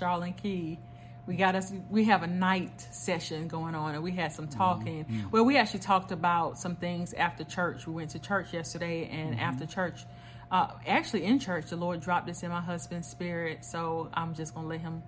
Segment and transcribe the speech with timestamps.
[0.00, 0.78] Charlotte Key.
[1.26, 1.72] We got us.
[1.90, 5.04] We have a night session going on, and we had some talking.
[5.04, 5.30] Mm-hmm.
[5.30, 7.86] Well, we actually talked about some things after church.
[7.86, 9.40] We went to church yesterday, and Mm-hmm.
[9.48, 10.06] after church,
[10.50, 13.64] uh, actually in church, the Lord dropped this in my husband's spirit.
[13.64, 15.02] So I'm just gonna let him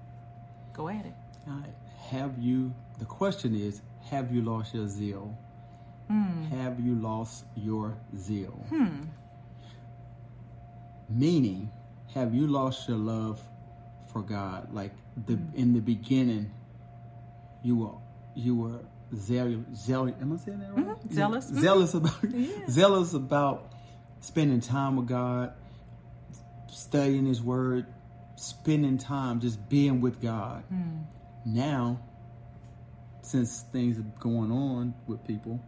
[0.75, 1.15] go at it.
[1.49, 1.75] All right.
[2.11, 2.73] Have you?
[2.99, 3.81] The question is:
[4.11, 5.37] Have you lost your zeal?
[6.51, 8.55] Have you lost your zeal?
[11.09, 11.71] Meaning,
[12.15, 13.41] have you lost your love
[14.13, 14.73] for God?
[14.73, 14.93] Like
[15.27, 16.51] the in the beginning,
[17.63, 17.93] you were
[18.35, 18.81] you were
[19.15, 19.57] zealous.
[19.75, 20.87] zealous am I saying that right?
[20.87, 21.13] Mhm.
[21.13, 21.51] Zealous.
[21.51, 21.61] Mhm.
[21.61, 22.49] Zealous about Yeah.
[22.69, 23.73] zealous about
[24.21, 25.53] spending time with God,
[26.69, 27.87] studying His Word,
[28.37, 30.65] spending time just being with God.
[31.45, 31.99] Now,
[33.23, 35.61] since things are going on with people,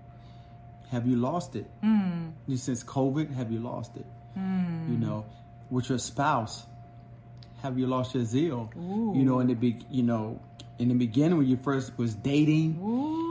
[0.90, 1.68] have you lost it?
[1.82, 2.32] Mm.
[2.56, 4.06] Since COVID, have you lost it?
[4.36, 5.24] You know,
[5.70, 6.66] with your spouse,
[7.64, 8.70] have you lost your zeal?
[8.76, 10.38] You know, in the big, you know,
[10.78, 13.24] in the beginning when you first was dating, Ooh,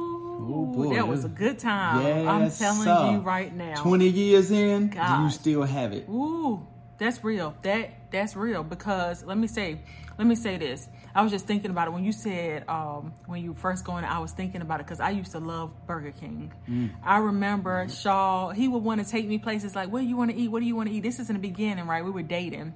[0.45, 0.95] Oh, boy.
[0.95, 2.28] that was a good time.
[2.28, 3.12] I'm telling sir.
[3.12, 3.75] you right now.
[3.75, 6.09] twenty years in, you still have it?
[6.09, 6.66] Ooh,
[6.98, 7.56] that's real.
[7.62, 9.78] That that's real because let me say,
[10.17, 10.90] let me say this.
[11.16, 14.03] I was just thinking about it when you said um, when you first going.
[14.03, 16.52] I was thinking about it because I used to love Burger King.
[16.68, 16.90] Mm.
[17.03, 18.50] I remember Shaw.
[18.50, 20.47] He would want to take me places like, "What do you want to eat?
[20.50, 22.03] What do you want to eat?" This is in the beginning, right?
[22.03, 22.73] We were dating,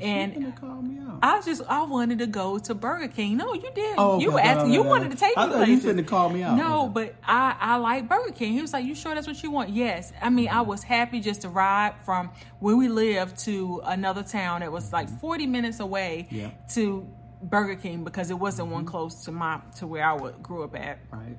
[0.00, 1.18] and call me out.
[1.22, 3.36] I just I wanted to go to Burger King.
[3.36, 3.94] No, you did.
[3.98, 4.72] Oh, you were asking.
[4.72, 6.00] you wanted to take I me thought you places.
[6.00, 6.56] finna call me out.
[6.56, 6.92] No, Okay.
[6.94, 8.52] but I I like Burger King.
[8.54, 10.12] He was like, "You sure that's what you want?" Yes.
[10.20, 14.60] I mean, I was happy just to ride from where we lived to another town
[14.60, 16.50] that was like forty minutes away Yeah.
[16.70, 17.06] to
[17.42, 20.74] Burger King because it wasn't one close to my to where I would, grew up
[20.76, 21.36] at right.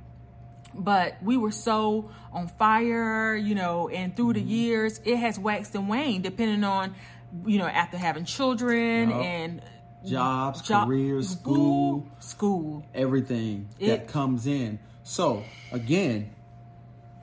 [0.75, 4.47] but we were so on fire, you know, and through Mm-hmm.
[4.47, 6.95] the years, it has waxed and waned depending on,
[7.45, 9.21] you know, after having children Yup.
[9.21, 9.61] and
[10.05, 12.85] Jobs, job- careers, school, school.
[12.93, 14.79] everything It- that comes in.
[15.03, 16.31] So again,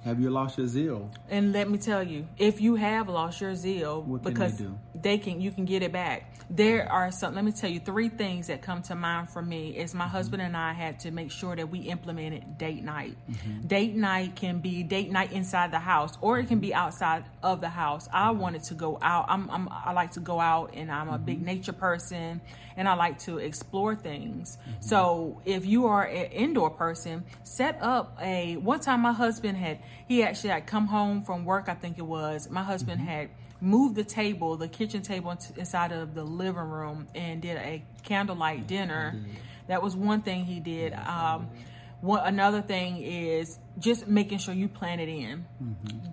[0.04, 1.10] have you lost your zeal?
[1.28, 4.64] And let me tell you, if you have lost your zeal, What can because they
[4.64, 4.78] do?
[4.94, 6.32] they can, you can get it back.
[6.52, 7.34] There are some.
[7.36, 9.98] Let me tell you, three things that come to mind for me is Mm-hmm.
[9.98, 13.16] my husband and I had to make sure that we implemented date night.
[13.30, 13.66] Mm-hmm.
[13.68, 17.60] Date night can be date night inside the house, or it can be outside of
[17.60, 18.08] the house.
[18.12, 18.40] I Mm-hmm.
[18.40, 19.26] wanted to go out.
[19.28, 21.24] I'm, I'm I like to go out, and I'm a Mm-hmm.
[21.24, 22.40] big nature person,
[22.76, 24.56] and I like to explore things.
[24.62, 24.80] Mm-hmm.
[24.80, 28.56] So if you are an indoor person, set up a.
[28.56, 31.68] One time, my husband had he actually had come home from work.
[31.68, 33.08] I think it was my husband Mm-hmm.
[33.10, 33.28] had
[33.60, 38.66] moved the table, the kitchen table, inside of the living room and did a candlelight
[38.66, 39.14] dinner.
[39.68, 40.94] That was one thing he did.
[40.94, 41.48] Um,
[42.00, 45.44] one another thing is just making sure you plan it in.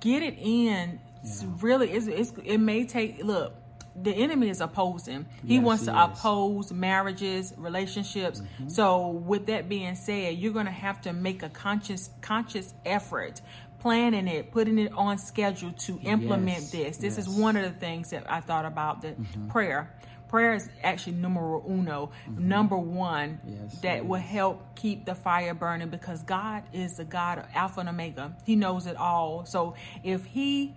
[0.02, 1.00] Get it in.
[1.24, 3.24] It's really, it's, it's, it may take.
[3.24, 3.54] Look,
[4.00, 5.26] the enemy is opposing.
[5.46, 8.42] He Yes, wants to oppose marriages, relationships.
[8.68, 13.42] So, with that being said, you're going to have to make a conscious conscious effort
[13.88, 16.98] planning it, putting it on schedule to implement Yes, this.
[16.98, 19.48] This is one of the things that I thought about the mm-hmm.
[19.48, 19.96] prayer.
[20.28, 22.50] Prayer is actually numero uno, mm-hmm.
[22.50, 27.38] number one, Yes, that will help keep the fire burning because God is the God
[27.38, 28.36] of Alpha and Omega.
[28.44, 29.46] He knows it all.
[29.46, 30.76] So if he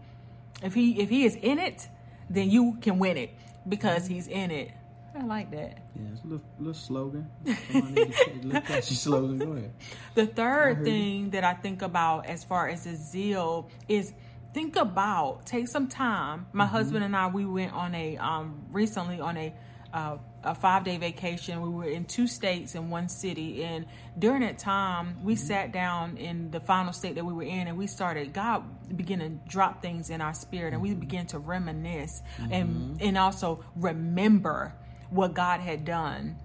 [0.63, 1.89] if he if he is in it,
[2.29, 3.35] then you can win it
[3.69, 4.15] because mm-hmm.
[4.15, 4.71] he's in it.
[5.15, 5.79] I like that.
[5.97, 7.29] Yeah, it's a little, little slogan.
[7.71, 9.39] Somebody need to little catchy slogan.
[9.39, 9.73] Go ahead.
[10.15, 14.13] The third thing that I think about as far as the zeal is
[14.55, 16.47] think about take some time.
[16.53, 16.73] My Mm-hmm.
[16.75, 19.53] husband and I we went on a um recently on a
[19.93, 21.61] uh, a five day vacation.
[21.61, 25.45] We were in two states and one city, and during that time, we Mm-hmm.
[25.47, 28.33] sat down in the final state that we were in, and we started.
[28.33, 28.63] God
[28.97, 31.01] began to drop things in our spirit, and we Mm-hmm.
[31.01, 34.73] began to reminisce and and also remember
[35.11, 36.37] what God had done.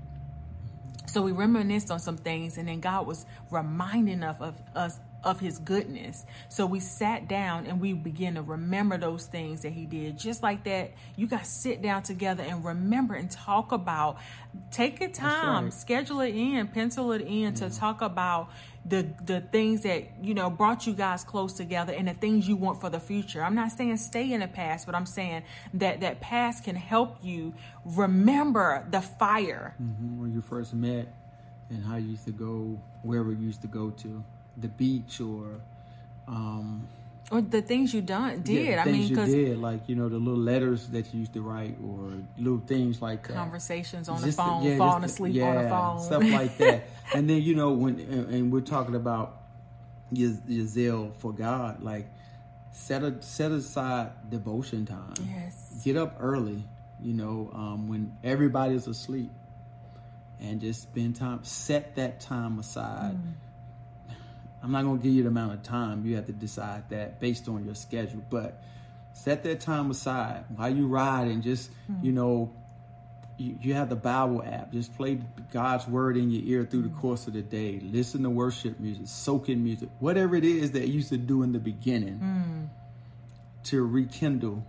[1.08, 5.40] So we reminisced on some things, and then God was reminding of, of us of
[5.40, 6.26] His goodness.
[6.50, 10.18] So we sat down and we began to remember those things that He did.
[10.18, 14.18] Just like that, you guys sit down together and remember and talk about.
[14.72, 15.74] Take your time, right.
[15.74, 18.50] schedule it in, pencil it in to talk about
[18.86, 22.56] the the things that you know brought you guys close together and the things you
[22.56, 23.44] want for the future.
[23.44, 27.18] I'm not saying stay in the past, but I'm saying that that past can help
[27.24, 27.54] you
[27.84, 31.14] remember the fire hmm When you first met
[31.70, 34.24] and how you used to go, wherever you used to go to,
[34.58, 35.60] the beach or,
[36.28, 36.88] um,
[37.32, 38.68] or the things you done did.
[38.68, 41.34] yeah, I things mean, you did, like, you know, the little letters that you used
[41.34, 43.34] to write or little things like that.
[43.36, 46.84] conversations on the phone, yeah, falling asleep on the phone, stuff like that.
[47.16, 49.42] and then you know when and, and we're talking about
[50.12, 52.08] your, your zeal for God, like
[52.72, 55.14] set a set aside devotion time.
[55.28, 56.64] yes, Get up early,
[57.02, 59.32] you know, um, when everybody's asleep.
[60.40, 61.44] and just spend time.
[61.44, 63.18] Set that time aside.
[64.66, 66.08] I'm not gonna give you the amount of time.
[66.08, 68.64] You have to decide that based on your schedule, but
[69.14, 72.04] set that time aside while you ride and just hmm.
[72.04, 72.52] you know
[73.38, 74.72] you, you have the bible app.
[74.72, 75.20] Just play
[75.54, 77.00] god's word in your ear through the hmm.
[77.00, 77.80] course of the day.
[77.84, 81.44] Listen to worship music soak in music whatever it is that you used to do
[81.44, 82.64] in the beginning hmm.
[83.66, 84.66] to rekindle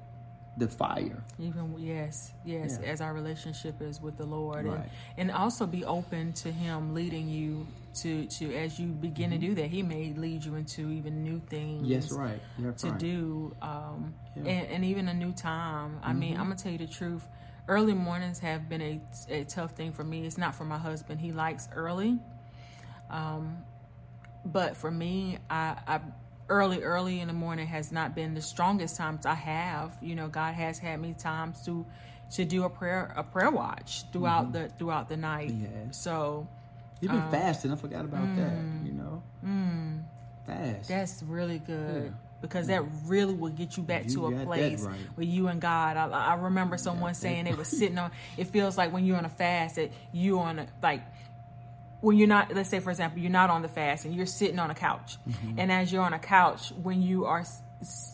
[0.58, 2.88] the fire Even yes, yes, Yeah.
[2.90, 4.88] as our relationship is with the Lord, Right.
[5.18, 7.66] and and also be open to Him leading you
[8.02, 9.66] to to as you begin to do that.
[9.66, 11.82] He may lead you into even new things.
[11.82, 11.90] Mm-hmm.
[11.92, 12.98] yes right You're to right.
[12.98, 14.42] do, um, Yeah.
[14.42, 14.48] Mm-hmm.
[14.48, 15.98] and, and even a new time.
[16.02, 17.26] I mean, I'm gonna tell you the truth.
[17.68, 20.24] Early mornings have been a, a tough thing for me.
[20.26, 21.20] It's not for my husband.
[21.20, 22.18] He likes early,
[23.10, 23.58] um,
[24.44, 26.00] but for me, I, I
[26.48, 29.96] early early in the morning has not been the strongest times I have.
[30.00, 31.84] You know, God has had me times to
[32.32, 35.50] to do a prayer a prayer watch throughout the throughout the night.
[35.50, 35.96] Has.
[35.96, 36.48] So
[37.00, 37.72] You've Um, been fasting.
[37.72, 38.52] I forgot about that.
[38.56, 38.86] mm.
[38.86, 39.22] You know,
[40.46, 40.88] fast.
[40.88, 42.10] That's really good Yeah.
[42.40, 44.98] because that really will get you back You to a place right.
[45.14, 45.96] where you and God.
[45.96, 48.10] I, I remember someone saying they were sitting on.
[48.36, 51.02] It feels like when you're on a fast that you're on a like
[52.06, 52.54] when you're not.
[52.54, 55.18] Let's say for example, you're not on the fast and you're sitting on a couch,
[55.28, 55.58] Mm-hmm.
[55.60, 57.44] and as you're on a couch, when you are.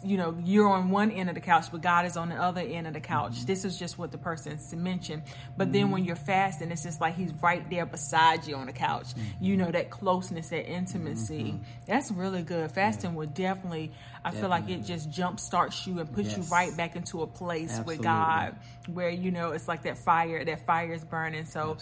[0.04, 2.60] You know, you're on one end of the couch, but God is on the other
[2.60, 3.34] end of the couch.
[3.36, 3.46] Mm-hmm.
[3.46, 5.22] This is just what the person s- mentioned.
[5.56, 8.72] But then when you're fasting, it's just like He's right there beside you on the
[8.72, 9.14] couch.
[9.14, 9.44] Mm-hmm.
[9.44, 11.60] You know, that closeness, that intimacy.
[11.86, 12.72] That's really good.
[12.72, 13.92] Fasting will definitely,
[14.24, 17.26] I feel like it just jump starts you and puts you right back into a
[17.28, 18.56] place with God
[18.92, 21.44] where, you know, it's like that fire, that fire is burning.
[21.44, 21.76] So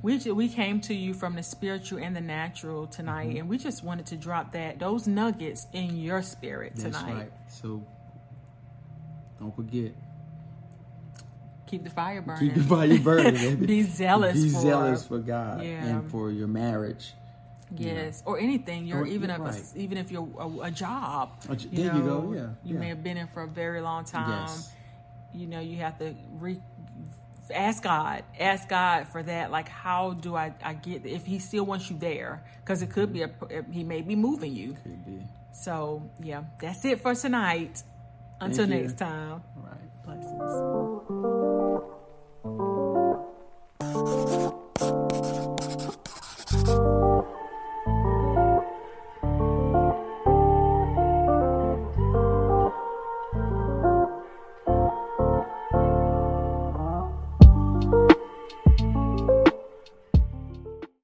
[0.00, 3.36] we, we came to you from the spiritual and the natural tonight, Mm-hmm.
[3.38, 7.14] and we just wanted to drop that, those nuggets in your spirit That's tonight.
[7.14, 7.25] right.
[7.48, 7.82] So
[9.40, 9.92] don't forget.
[11.66, 12.40] Keep the fire burning.
[12.48, 13.56] Keep the fire burning.
[13.66, 15.84] Be zealous Be for- zealous for God Yeah.
[15.84, 17.12] and for your marriage.
[17.76, 18.86] Yes, or anything.
[18.86, 21.30] You're Or- even if a, even if you're a, a job.
[21.48, 22.78] A j- there you go, yeah, You yeah.
[22.80, 24.46] may have been in for a very long time.
[24.46, 24.72] Yes.
[25.34, 26.60] You know, you have to re,
[27.50, 29.50] ask God, ask God for that.
[29.50, 32.42] Like, how do I I get if He still wants you there?
[32.60, 33.30] Because it could be a
[33.70, 34.76] He may be moving you.
[34.82, 35.22] Could be.
[35.52, 37.82] So yeah, that's it for tonight.
[38.40, 40.04] Until next time, All right.
[40.04, 40.52] blessings.